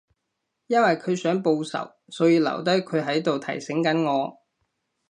[0.65, 4.33] 因為佢想報仇，所以留低佢喺度提醒緊我